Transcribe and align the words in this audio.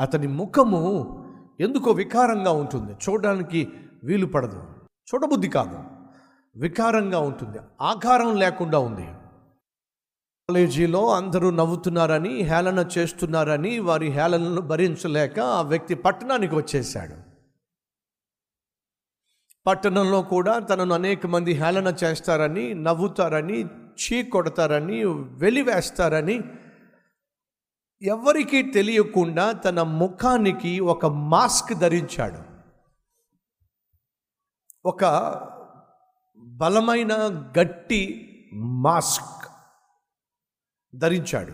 అతని 0.00 0.26
ముఖము 0.26 0.80
ఎందుకో 1.60 1.90
వికారంగా 1.90 2.52
ఉంటుంది. 2.52 2.92
చూడడానికి 2.92 3.68
వీలు 4.04 4.26
పడదు. 4.26 4.62
చూడబుద్ధి 5.08 5.48
కాదు. 5.48 5.78
వికారంగా 6.56 7.18
ఉంటుంది. 7.18 7.58
ఆకారం 7.80 8.36
లేకుండా 8.36 8.78
ఉంది. 8.78 9.06
కాలేజీలో 10.48 11.10
అందరూ 11.10 11.50
నవ్వుతున్నారని 11.50 12.42
హేళన 12.42 12.88
చేస్తున్నారని 12.98 13.78
వారి 13.78 14.08
హేళనను 14.08 14.60
భరించలేక 14.60 15.40
ఆ 15.40 15.62
వ్యక్తి 15.62 15.94
పట్టణానికి 15.94 16.54
వచ్చేసాడు 16.54 17.28
పట్టణంలో 19.66 20.22
కూడా 20.22 20.58
తనను 20.58 20.94
అనేక 20.94 21.26
మంది 21.26 21.52
హేళన 21.52 21.94
చేస్తారని 22.04 22.74
నవ్వుతారని 22.74 23.66
చీ 23.98 24.22
కొడతారని 24.22 25.04
వెలివేస్తారని 25.14 26.42
ఎవరికీ 28.02 28.62
తెలియకుండా 28.62 29.52
తన 29.52 29.82
ముఖానికి 29.82 30.80
ఒక 30.80 31.06
మాస్క్ 31.06 31.78
ధరించాడు. 31.78 32.38
ఒక 34.88 35.04
బలమైన 36.38 37.16
గట్టి 37.58 38.24
మాస్క్ 38.54 39.48
ధరించాడు. 40.94 41.52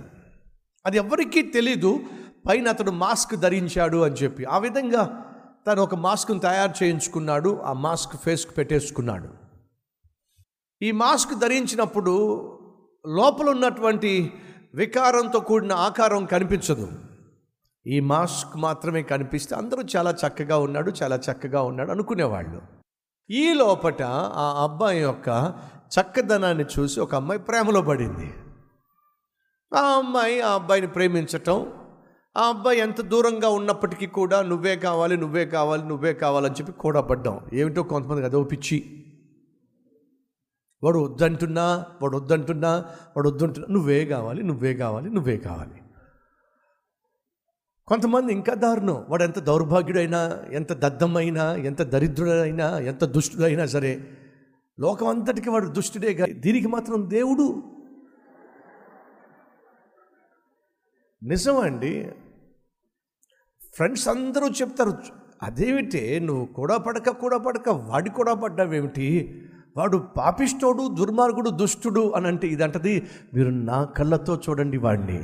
అది 0.86 0.96
ఎవరికీ 0.96 1.42
తెలీదు 1.42 2.00
పైన 2.48 2.68
అతడు 2.68 2.90
మాస్క్ 2.90 3.34
ధరించాడు 3.34 3.96
అని 3.96 4.14
చెప్పి. 4.14 4.44
ఆ 4.44 4.58
విధంగా 4.58 5.20
తను 5.66 5.82
ఒక 5.82 5.94
మాస్క్ను 5.94 6.38
తయారు 6.38 6.84
చేయించుకున్నాడు 6.84 7.60
ఆ 7.60 7.72
మాస్క్ 7.72 8.16
ఫేస్కు 8.16 8.52
పెట్టేసుకున్నాడు. 8.52 9.28
ఈ 10.82 10.92
మాస్క్ 10.92 11.34
ధరించినప్పుడు 11.34 12.14
లోపల 13.06 13.48
ఉన్నటువంటి 13.48 14.32
వికారంతో 14.74 15.40
కూడిన 15.40 15.72
ఆకారం 15.72 16.24
కనిపించదు. 16.24 16.92
ఈ 17.86 18.00
మాస్క్ 18.00 18.56
మాత్రమే 18.56 19.02
కనిపిస్తే 19.02 19.54
అందరూ 19.54 19.82
చాలా 19.96 20.10
చక్కగా 20.10 20.58
ఉన్నాడు 20.58 20.92
చాలా 21.02 21.16
చక్కగా 21.16 21.62
ఉన్నాడు 21.62 21.90
అనుకునేవాళ్ళు. 21.90 22.62
ఈ 23.30 23.52
లోపట 23.52 24.02
ఆ 24.02 24.64
అబ్బాయి 24.64 25.00
యొక్క 25.00 25.54
చక్కదనాన్ని 26.00 26.64
చూసి 26.64 27.00
ఒక 27.00 27.14
అమ్మాయి 27.14 27.40
ప్రేమలో 27.40 27.82
పడింది. 27.82 28.34
ఆ 29.74 29.80
అమ్మాయి 29.80 30.40
ఆ 30.40 30.54
అబ్బాయిని 30.54 30.86
ప్రేమించటం 30.86 31.72
ఆ 32.36 32.48
అబ్బాయి 32.48 32.78
ఎంత 32.78 33.00
దూరంగా 33.00 33.48
ఉన్నప్పటికీ 33.48 34.06
కూడా 34.06 34.42
నువ్వే 34.42 34.76
కావాలి 34.76 35.16
నువ్వే 35.16 35.46
కావాలి 35.46 35.88
నువ్వే 35.88 36.12
కావాలని 36.12 36.54
చెప్పి 36.54 36.72
కూడా 36.72 37.00
పడ్డాం 37.00 37.40
ఏమిటో 37.52 37.82
కొంతమందికి 37.82 38.26
అదో 38.26 38.44
పిచ్చి. 38.44 39.03
వాడు 40.82 40.98
వద్దంటున్నా 40.98 41.86
వాడు 42.02 42.16
వద్దంటున్నా 42.16 42.70
వాడు 43.16 43.28
వద్దంటున్నా 43.28 43.68
నువ్వే 43.70 44.06
కావాలి 44.06 44.42
నువ్వే 44.42 44.74
కావాలి 44.74 45.10
నువ్వే 45.10 45.36
కావాలి. 45.36 45.80
కొంతమంది 47.86 48.32
ఇంకా 48.32 48.54
దారుణం. 48.54 49.06
వాడు 49.08 49.22
ఎంత 49.22 49.38
దౌర్భాగ్యుడైనా 49.38 50.42
ఎంత 50.52 50.72
దద్దమైనా 50.72 51.54
ఎంత 51.54 51.82
దరిద్రుడైనా 51.82 52.78
ఎంత 52.78 53.04
దుష్టుడైనా 53.04 53.66
సరే 53.66 54.00
లోకం 54.80 55.06
అంతటికి 55.06 55.50
వాడు 55.50 55.66
దుష్టుడే 55.66 56.14
కానీ 56.14 56.32
దీనికి 56.32 56.66
మాత్రం 56.66 57.10
దేవుడు. 57.10 57.62
నిజమండి 61.22 61.92
ఫ్రెండ్స్ 63.74 64.08
అందరూ 64.08 64.48
చెప్తారు 64.48 64.92
అదేమిటి 65.42 66.20
నువ్వు 66.20 66.46
కూడా 66.46 66.76
పడక 66.76 67.10
కూడా 67.10 67.38
పడక 67.38 67.68
వాడి 67.68 68.10
కూడా 68.10 68.34
పడ్డావేమిటి? 68.34 69.08
వాడు 69.76 69.98
పాపిష్టోడు 70.16 70.88
దుర్మార్గుడు 70.88 71.50
దుష్టుడు 71.50 72.12
అని 72.16 72.26
అంటే 72.26 72.48
ఇదంటది. 72.48 73.08
మీరు 73.34 73.48
నా 73.48 73.84
కళ్ళతో 73.84 74.34
చూడండి 74.36 74.76
వాడిని 74.76 75.20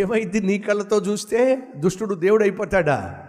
ఏమైంది 0.00 0.40
నీ 0.40 0.58
కళ్ళతో 0.58 0.96
చూస్తే? 0.96 1.40
దుష్టుడు 1.76 2.14
దేవుడు 2.14 2.42
అయిపోతాడా 2.42 3.28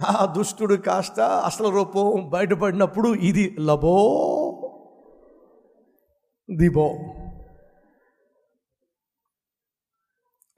ఆ 0.00 0.34
దుష్టుడు 0.36 0.74
కాస్త 0.74 1.20
అసలు 1.20 1.68
రూపం 1.68 2.30
బయటపడినప్పుడు 2.30 3.14
ఇది 3.14 3.56
లబో 3.60 3.96
దిబో. 6.48 6.86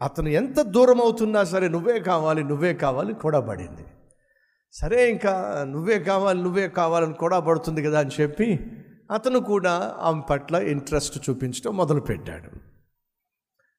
అతను 0.01 0.29
ఎంత 0.29 0.61
దూరం 0.61 1.01
అవుతున్నా 1.01 1.45
సరే 1.45 1.69
నువ్వే 1.69 2.01
కావాలి 2.01 2.45
నువ్వే 2.45 2.75
కావాలి 2.75 3.15
కూడా 3.15 3.41
పడింది 3.41 3.85
సరే 4.73 5.11
ఇంకా 5.11 5.65
నువ్వే 5.69 5.99
కావాలి 5.99 6.43
నువ్వే 6.43 6.69
కావాలని 6.69 7.15
కూడా 7.15 7.41
పడుతుంది 7.41 7.83
కదా 7.83 8.01
అని 8.01 8.11
చెప్పి 8.21 8.61
అతను 9.11 9.39
కూడా 9.39 9.97
ఆమె 9.99 10.23
పట్ల 10.31 10.57
ఇంట్రెస్ట్ 10.57 11.31
చూపించడం 11.31 11.77
మొదలుపెట్టాడు. 11.77 12.51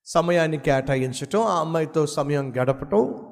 సమయాన్ని 0.05 0.57
కేటాయించటం 0.57 1.41
ఆ 1.41 1.59
అమ్మాయితో 1.59 2.07
సమయం 2.07 2.53
గడపటం 2.57 3.29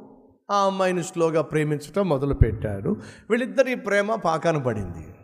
ఆ 0.52 0.66
అమ్మాయిని 0.66 1.04
స్లోగా 1.04 1.42
ప్రేమించటం 1.42 2.10
మొదలుపెట్టాడు. 2.10 2.96
వీళ్ళిద్దరి 3.30 3.76
ప్రేమ 3.76 4.16
పాకాన 4.16 4.58
పడింది. 4.58 5.16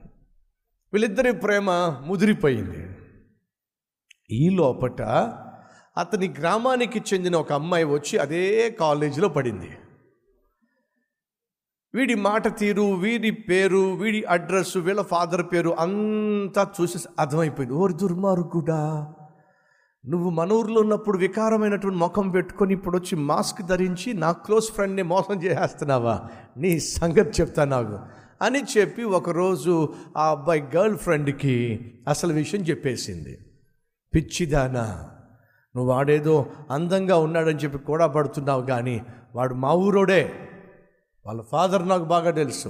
వీళ్ళిద్దరి 0.93 1.31
ప్రేమ 1.31 1.71
ముదిరిపోయింది. 2.05 2.95
ఈ 4.31 4.49
లోపట 4.49 5.01
అతని 5.97 6.33
గ్రామానికి 6.39 6.99
చెందిన 7.13 7.35
ఒక 7.35 7.53
అమ్మాయి 7.53 7.83
వచ్చి 7.83 8.19
అదే 8.19 8.69
కాలేజీలో 8.69 9.29
పడింది. 9.29 9.69
వీడి 11.97 12.15
మాట 12.15 12.57
తీరు 12.57 12.93
వీడి 12.93 13.31
పేరు 13.31 13.93
వీడి 13.93 14.23
అడ్రస్ 14.23 14.77
వీళ్ళ 14.77 15.01
ఫాదర్ 15.01 15.43
పేరు 15.43 15.75
అంతా 15.79 16.67
చూసి 16.81 16.97
అర్థమైపోయింది. 17.19 17.75
ఓరి 17.75 17.93
దుర్మార్గుడా 17.93 19.13
నువ్వు 20.07 20.29
మన 20.29 20.51
ఊర్లో 20.51 20.81
ఉన్నప్పుడు 20.81 21.17
వికారమైనటువంటి 21.17 21.99
ముఖం 21.99 22.29
పెట్టుకొని 22.29 22.73
ఇప్పుడు 22.73 22.97
వచ్చి 22.97 23.15
మాస్క్ 23.15 23.61
ధరించి 23.61 24.13
నా 24.13 24.31
క్లోజ్ 24.31 24.71
ఫ్రెండ్ని 24.71 25.03
మోసం 25.03 25.43
చేసేస్తున్నావా? 25.43 26.21
నీ 26.57 26.79
సంగతి 26.79 27.41
చెప్తా 27.41 27.65
నాకు. 27.65 27.99
అని 28.41 28.63
చెప్పి 28.77 29.03
ఒకరోజు 29.03 29.93
ఆ 30.17 30.31
అబ్బాయి 30.31 30.63
గర్ల్ 30.75 30.97
ఫ్రెండ్కి 30.97 31.79
అసలు 32.07 32.33
విషయం 32.33 32.61
చెప్పేసింది. 32.61 33.37
పిచ్చిదానా 34.15 35.09
నువ్వు 35.75 35.91
వాడేదో 35.91 36.45
అందంగా 36.71 37.17
ఉన్నాడని 37.17 37.57
చెప్పి 37.57 37.77
కూడా 37.77 38.07
పడుతున్నావు 38.07 38.61
కానీ 38.61 39.01
వాడు 39.35 39.53
మా 39.53 39.73
ఊరోడే. 39.73 40.46
వాళ్ళ 41.27 41.41
ఫాదర్ 41.41 41.87
నాకు 41.87 42.03
బాగా 42.03 42.31
తెలుసు. 42.31 42.69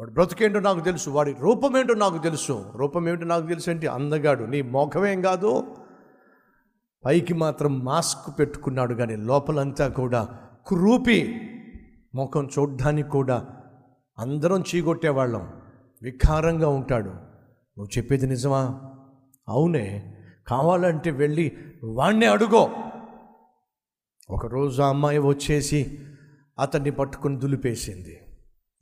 వాడు 0.00 0.10
బ్రతుకేంటో 0.10 0.60
నాకు 0.60 0.80
తెలుసు. 0.80 1.10
వాడి 1.10 1.34
రూపం 1.40 1.78
ఏంటో 1.78 1.94
నాకు 1.94 2.18
తెలుసు. 2.18 2.72
రూపం 2.76 3.08
ఏమిటో 3.08 3.24
నాకు 3.24 3.46
తెలుసు 3.46 3.70
ఏంటి 3.70 3.86
అందగాడు. 3.86 4.44
నీ 4.44 4.62
మోఖమేం 4.62 5.22
కాదు. 5.22 5.76
పైకి 7.04 7.34
మాత్రం 7.34 7.84
మాస్క్ 7.84 8.38
పెట్టుకున్నాడు 8.38 8.94
కానీ 8.94 9.16
లోపలంతా 9.16 9.88
కూడా 9.88 10.28
కురూపి. 10.66 11.40
ముఖం 12.14 12.48
చూడ్డానికి 12.58 13.08
కూడా 13.08 13.46
అందరం 14.18 14.60
చీగొట్టేవాళ్ళం. 14.60 15.52
వికారంగా 16.02 16.68
ఉంటాడు. 16.68 17.10
నువ్వు 17.10 17.88
చెప్పేది 17.98 18.26
నిజమా? 18.26 18.80
అవునే. 19.48 20.16
కావాలంటే 20.46 21.10
వెళ్ళి 21.10 21.56
వాణ్ణి 21.84 22.26
అడుగో. 22.26 22.70
ఒకరోజు 24.30 24.82
ఆ 24.82 24.88
అమ్మాయి 24.88 25.18
వచ్చేసి 25.18 25.98
అతన్ని 26.60 26.90
పట్టుకుని 26.90 27.38
దులిపేసింది. 27.38 28.20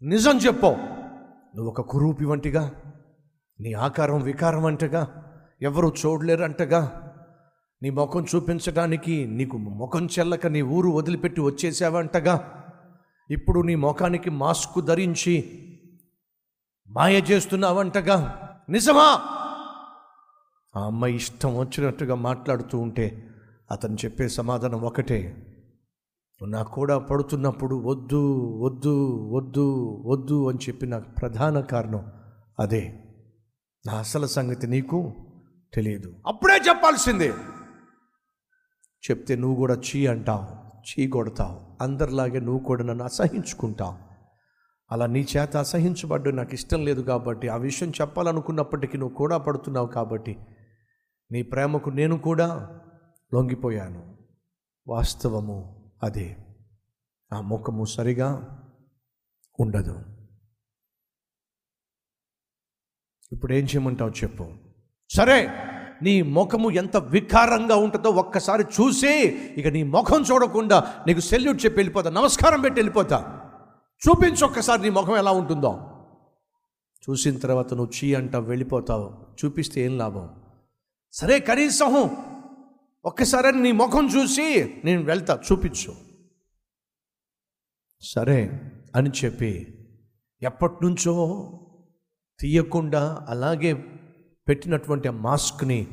నిజం 0.02 0.38
చెప్పు. 0.38 0.66
నువ్వు 1.56 1.66
ఒక 1.66 1.80
కురూపి 1.80 2.24
వంటిగా 2.24 2.72
నీ 3.60 3.72
ఆకారం 3.72 4.22
వికారం 4.22 4.66
అంటగా 4.66 5.24
ఎవరు 5.62 5.88
చూడలేరంటగా 5.88 7.04
నీ 7.82 7.90
ముఖం 7.90 8.24
చూపించడానికి 8.34 9.26
నీకు 9.26 9.56
ముఖం 9.56 10.06
చెల్లక 10.06 10.46
నీ 10.46 10.62
ఊరు 10.62 10.88
వదిలిపెట్టి 10.90 11.40
వచ్చేసావంటగా 11.40 12.64
ఇప్పుడు 13.30 13.60
నీ 13.60 13.74
ముఖానికి 13.74 14.30
మాస్క్ 14.30 14.84
ధరించి 14.84 15.64
మాయ 16.88 17.20
చేస్తున్నావంటగా 17.20 18.44
నిజమా? 18.68 19.20
ఆ 20.76 20.86
అమ్మాయి 20.86 21.14
ఇష్టం 21.14 21.56
వచ్చినట్టుగా 21.56 22.14
మాట్లాడుతూ 22.14 22.78
ఉంటే 22.78 23.28
అతను 23.70 23.94
చెప్పే 23.94 24.28
సమాధానం 24.28 24.80
ఒకటే. 24.80 25.47
నాకు 26.46 26.72
కూడా 26.72 26.98
పడుతున్నప్పుడు 26.98 27.76
వద్దు 27.76 28.34
వద్దు 28.62 29.06
వద్దు 29.32 29.86
వద్దు 30.06 30.48
అని 30.48 30.58
చెప్పిన 30.68 30.98
ప్రధాన 30.98 31.60
కారణం 31.60 32.12
అదే. 32.60 32.94
నా 33.86 33.92
అసలు 33.92 34.26
సంగతి 34.26 34.66
నీకు 34.66 35.12
తెలియదు. 35.74 36.14
అప్పుడే 36.26 36.54
చెప్పాల్సిందే. 36.68 37.32
చెప్తే 39.10 39.36
నువ్వు 39.36 39.56
కూడా 39.56 39.74
చీ 39.74 40.06
అంటావు 40.06 40.68
చీ 40.78 41.08
కొడతావు. 41.08 41.84
అందరిలాగే 41.84 42.40
నువ్వు 42.40 42.64
కూడా 42.64 42.84
నన్ను 42.84 43.04
అసహించుకుంటావు. 43.04 43.94
అలా 44.92 45.06
నీ 45.06 45.26
చేత 45.36 45.56
అసహించబడ్డు 45.56 46.30
నాకు 46.30 46.54
ఇష్టం 46.54 46.84
లేదు 46.84 47.00
కాబట్టి 47.00 47.48
ఆ 47.48 47.56
విషయం 47.56 47.90
చెప్పాలనుకున్నప్పటికీ 47.90 48.98
నువ్వు 48.98 49.16
కూడా 49.16 49.38
పడుతున్నావు 49.38 49.86
కాబట్టి 49.86 50.36
నీ 51.32 51.42
ప్రేమకు 51.42 51.90
నేను 51.90 52.18
కూడా 52.18 52.80
లొంగిపోయాను. 53.34 54.16
వాస్తవము 54.88 55.77
అదే. 56.02 56.36
ఆ 57.32 57.40
ముఖము 57.40 57.84
సరిగా 57.84 58.54
ఉండదు. 59.60 60.02
ఇప్పుడు 63.32 63.52
ఏం 63.52 63.64
చేయమంటావు 63.64 64.10
చెప్పు. 64.10 64.52
సరే 65.10 65.48
నీ 66.02 66.22
ముఖము 66.22 66.70
ఎంత 66.70 66.96
వికారంగా 66.96 67.76
ఉంటుందో 67.76 68.10
ఒక్కసారి 68.10 68.62
చూసి 68.62 69.12
ఇక 69.28 69.66
నీ 69.66 69.82
ముఖం 69.82 70.22
చూడకుండా 70.22 71.04
నీకు 71.06 71.20
సెల్యూట్ 71.20 71.64
చెప్పి 71.64 71.76
వెళ్ళిపోతా 71.76 72.10
నమస్కారం 72.10 72.60
పెట్టి 72.60 72.80
వెళ్ళిపోతా. 72.80 73.34
చూపించు 74.08 74.46
ఒక్కసారి 74.46 74.82
నీ 74.82 74.90
ముఖం 74.90 75.16
ఎలా 75.16 75.30
ఉంటుందో. 75.30 75.94
చూసిన 77.10 77.38
తర్వాత 77.38 77.74
నువ్వు 77.74 78.04
చీ 78.04 78.14
అంటావు 78.14 78.44
వెళ్ళిపోతావు. 78.44 79.34
చూపిస్తే 79.44 79.80
ఏం 79.80 79.98
లాభం? 79.98 80.42
సరే 81.12 81.40
కనీసం 81.40 81.94
ఒక్కసారి 83.08 83.62
నీ 83.62 83.72
ముఖం 83.72 84.06
చూసి 84.06 84.74
నేను 84.84 85.02
వెళ్తా 85.02 85.40
చూపించు. 85.52 85.94
సరే 88.00 88.70
అని 88.96 89.10
చెప్పి 89.24 89.78
ఎప్పటి 90.42 90.74
నుంచో 90.82 91.14
తీయకుండా 92.40 93.26
అలాగే 93.28 93.72
పెట్టినటువంటి 94.48 95.08
ఆ 95.08 95.10
మాస్క్ని 95.10 95.86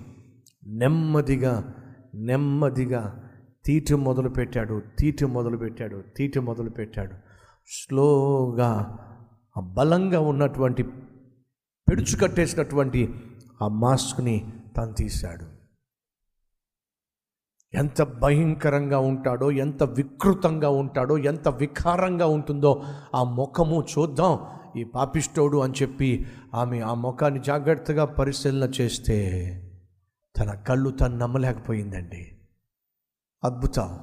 నెమ్మదిగా 0.67 1.75
నెమ్మదిగా 2.15 3.29
తీటి 3.65 3.95
మొదలు 3.95 4.29
పెట్టాడు 4.29 4.81
తీటి 5.00 5.25
మొదలు 5.25 5.57
పెట్టాడు 5.57 6.03
తీటి 6.17 6.39
మొదలు 6.39 6.69
పెట్టాడు. 6.69 7.15
స్లోగా 7.67 9.00
ఆ 9.57 9.62
బలంగా 9.62 10.19
ఉన్నటువంటి 10.19 10.83
పెడుచు 11.89 12.17
కట్టేసినటువంటి 12.17 13.15
ఆ 13.62 13.67
మాస్క్ని 13.67 14.53
తను 14.77 14.94
తీశాడు. 14.94 15.55
ఎంత 17.75 18.01
భయంకరంగా 18.04 19.00
ఉంటాడో 19.00 19.51
ఎంత 19.51 19.83
వికృతంగా 19.83 20.69
ఉంటాడో 20.69 21.18
ఎంత 21.18 21.48
వికారంగా 21.48 22.25
ఉంటుందో 22.25 22.83
ఆ 23.16 23.24
ముఖము 23.24 23.86
చూద్దాం. 23.98 24.39
ఈ 24.77 24.83
పాపిష్టోడు 24.83 25.57
అని 25.57 25.74
చెప్పి 25.81 26.25
ఆమె 26.54 26.80
ఆ 26.80 26.94
ముఖాన్ని 26.94 27.39
జాగ్రత్తగా 27.39 28.06
పరిశీలన 28.06 28.69
చేస్తే 28.69 29.62
తన 30.38 30.54
కళ్ళు 30.54 30.89
తను 30.89 31.18
నమ్మలేకపోయిందండి. 31.18 32.38
అద్భుతం. 33.44 34.00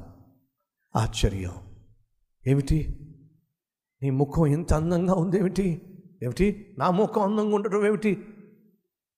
ఆశ్చర్యం. 0.96 1.52
ఏమిటి? 2.46 2.98
నీ 4.02 4.10
ముఖం 4.10 4.46
ఎంత 4.46 4.74
అందంగా 4.74 5.14
ఉంది 5.14 5.38
ఏమిటి? 5.38 5.82
ఏమిటి? 6.22 6.74
నా 6.78 6.90
ముఖం 6.90 7.22
అందంగా 7.22 7.54
ఉండటం 7.54 7.86
ఏమిటి? 7.86 8.26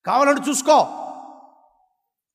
కావాలంటే 0.05 0.49
చూసుకో. 0.49 0.87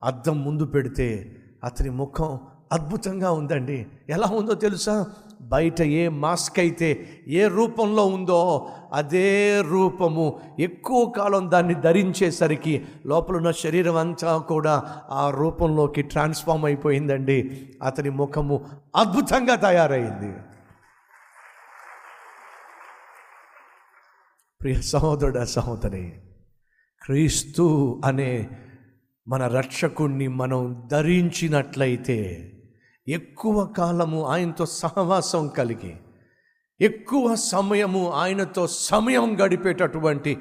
అద్దం 0.02 0.44
ముందు 0.44 0.64
పెడితే 0.64 1.36
అతని 1.64 1.90
ముఖం 1.90 2.40
అద్భుతంగా 2.72 3.30
ఉందండి. 3.30 3.86
ఎలా 4.08 4.26
ఉందో 4.26 4.54
తెలుసా? 4.54 5.06
బయట 5.40 5.82
ఏ 5.82 6.08
మాస్క్ 6.08 6.58
అయితే 6.58 7.08
ఏ 7.28 7.46
రూపంలో 7.46 8.06
ఉందో 8.06 8.68
అదే 8.92 9.60
రూపము. 9.60 10.40
ఎక్కువ 10.58 11.10
కాలం 11.10 11.50
దాన్ని 11.50 11.74
ధరించేసరికి 11.74 12.84
లోపల 13.06 13.36
ఉన్న 13.36 13.50
శరీరం 13.50 13.96
అంతా 13.96 14.38
కూడా 14.38 15.02
ఆ 15.10 15.30
రూపంలోకి 15.30 16.02
ట్రాన్స్ఫామ్ 16.02 16.64
అయిపోయిందండి. 16.64 17.68
అతని 17.82 18.10
ముఖము 18.10 18.66
అద్భుతంగా 18.96 19.54
తయారైంది. 19.54 20.34
ప్రియ 24.60 24.74
సహోదరుడ 24.74 25.42
సహోదరి 25.42 26.12
క్రీస్తు 27.02 28.00
అనే 28.04 28.48
మన 29.28 29.46
రక్షకుణ్ణి 29.46 30.28
మనం 30.28 30.88
ధరించినట్లయితే 30.90 32.52
ఎక్కువ 33.08 33.66
కాలము 33.66 34.26
ఆయనతో 34.26 34.66
సహవాసం 34.66 35.48
కలిగి 35.48 35.96
ఎక్కువ 36.80 37.34
సమయము 37.34 38.10
ఆయనతో 38.10 38.66
సమయం 38.66 39.40
గడిపేటటువంటి 39.40 40.38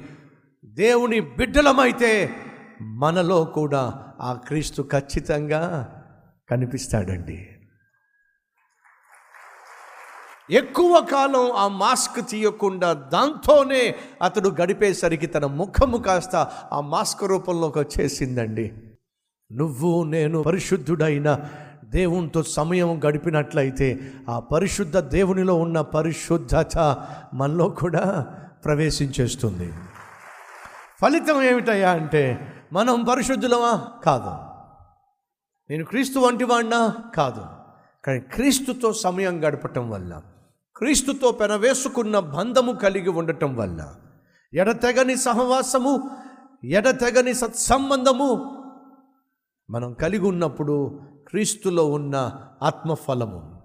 దేవుని 0.64 1.20
బిడ్డలమైతే 1.20 2.30
మనలో 2.82 3.44
కూడా 3.44 4.04
ఆ 4.20 4.32
క్రీస్తు 4.32 4.88
ఖచ్చితంగా 4.92 5.94
కనిపిస్తాడండి. 6.50 7.59
ఎక్కువ 10.50 11.06
కాలం 11.12 11.52
ఆ 11.52 11.68
మాస్క్ 11.68 12.28
తీయకుండా 12.28 12.92
దాంతోనే 12.92 13.94
అతడు 14.22 14.48
గడిపేసరికి 14.48 15.26
తన 15.26 15.46
ముఖము 15.46 15.96
కాస్త 15.96 16.36
ఆ 16.72 16.80
మాస్క్ 16.80 17.24
రూపంలోకి 17.24 17.78
వచ్చేసిందండి. 17.78 18.72
నువ్వు 19.52 20.04
నేను 20.04 20.42
పరిశుద్ధుడైన 20.42 21.40
దేవునితో 21.84 22.42
సమయం 22.42 23.00
గడిపినట్లయితే 23.04 24.12
ఆ 24.30 24.38
పరిశుద్ధ 24.38 24.98
దేవునిలో 24.98 25.54
ఉన్న 25.54 25.80
పరిశుద్ధత 25.80 27.06
మనలో 27.34 27.68
కూడా 27.68 28.26
ప్రవేశించేస్తుంది. 28.64 29.72
ఫలితం 31.02 31.42
ఏమిటయ్యా 31.42 31.90
అంటే 31.90 32.52
మనం 32.72 33.04
పరిశుద్ధులమా? 33.04 33.88
కాదు. 34.04 34.30
నేను 35.70 35.84
క్రీస్తు 35.84 36.18
వంటి 36.18 36.44
వాడినా? 36.44 36.94
కాదు. 37.14 37.44
కానీ 38.04 38.20
క్రీస్తుతో 38.20 38.92
సమయం 38.92 39.44
గడపటం 39.44 39.90
వల్ల 39.90 40.22
క్రీస్తుతో 40.80 41.32
పెనవేసుకున్న 41.32 42.18
బంధము 42.18 42.72
కలిగి 42.72 43.08
ఉండటం 43.08 43.56
వల్ల 43.56 43.94
ఎడతెగని 44.54 45.16
సహవాసము 45.16 46.10
ఎడతెగని 46.64 47.34
సత్సంబంధము 47.34 48.60
మనం 49.70 49.92
కలిగి 49.92 50.26
ఉన్నప్పుడు 50.26 51.00
క్రీస్తులో 51.28 51.86
ఉన్న 51.86 52.16
ఆత్మఫలము. 52.62 53.60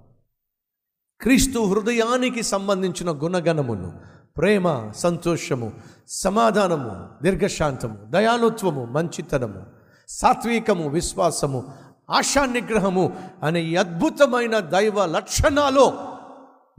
క్రీస్తు 1.21 1.59
హృదయానికి 1.59 2.44
సంబంధించిన 2.44 3.12
గుణగణమును 3.12 4.00
ప్రేమ 4.38 4.91
సంతోషము 4.95 5.73
సమాధానము 6.09 7.09
దీర్ఘశాంతము 7.23 7.97
దయాలుత్వము 8.06 8.85
మంచితనము 8.85 9.65
సాత్వికము 10.09 10.89
విశ్వాసము 10.89 11.73
ఆశా 12.09 12.45
నిగ్రహము 12.45 13.17
అనే 13.44 13.75
అద్భుతమైన 13.75 14.59
దైవ 14.59 15.06
లక్షణాలు 15.06 16.14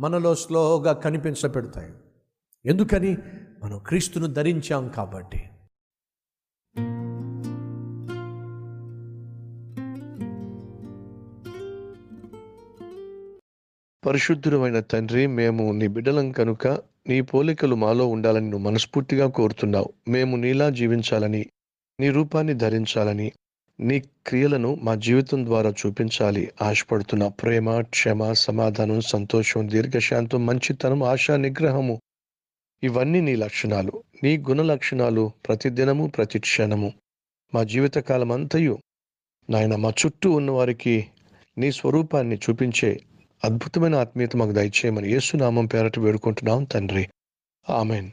మనలో 0.00 0.34
స్లోగా 0.34 0.92
కనిపించబెడతాయి. 0.92 1.92
ఎందుకని? 2.66 3.16
మనం 3.64 3.78
క్రీస్తును 3.78 4.26
ధరించాం 4.26 4.88
కాబట్టి. 4.88 5.40
పరిశుద్ధుడమైన 14.06 14.80
తండ్రి 14.80 15.26
మేము 15.26 15.72
నీ 15.72 15.88
బిడ్డలం 15.88 16.32
కనుక 16.32 16.68
నీ 17.08 17.20
పోలికలు 17.20 17.74
మాలో 17.74 18.06
ఉండాలని 18.06 18.50
నువ్వు 18.50 18.70
మనస్ఫూర్తిగా 18.70 19.28
కోరుతున్నావు. 19.28 19.92
మేము 20.08 20.36
నీలా 20.36 20.70
జీవించాలని 20.70 21.46
నీ 22.00 22.10
రూపాన్ని 22.10 22.54
ధరించాలని 22.54 23.32
నీ 23.80 24.00
క్రియలను 24.26 24.74
మా 24.82 24.94
జీవితం 24.94 25.46
ద్వారా 25.46 25.70
చూపించాలి. 25.70 26.52
ఆశపడుతున్న 26.62 27.28
ప్రేమ 27.28 27.80
క్షమ 27.80 28.32
సమాధానం 28.32 29.00
సంతోషం 29.00 29.70
దీర్ఘశాంతం 29.70 30.46
మంచితనం 30.46 31.02
ఆశా 31.02 31.36
నిగ్రహము 31.36 32.00
ఇవన్నీ 32.82 33.20
నీ 33.20 33.36
లక్షణాలు. 33.36 34.02
నీ 34.22 34.38
గుణ 34.38 34.62
లక్షణాలు 34.62 35.30
ప్రతిదినము 35.48 36.06
ప్రతి 36.06 36.38
క్షణము. 36.38 36.92
మా 37.54 37.62
జీవితకాలం 37.62 38.32
అంతయు 38.32 38.78
నాయన 39.50 39.76
మా 39.76 39.90
చుట్టూ 39.90 40.30
ఉన్నవారికి 40.30 41.06
నీ 41.58 41.72
స్వరూపాన్ని 41.72 42.36
చూపించే 42.36 43.00
అద్భుతమైన 43.44 43.94
ఆత్మీయత 43.94 44.36
మాకు 44.36 44.52
దయచేయమని 44.52 45.12
యేసునామం 45.12 45.66
పేరట 45.66 45.98
వేడుకుంటున్నాం 45.98 46.64
తండ్రి. 46.64 47.08
ఆమెన్. 47.70 48.10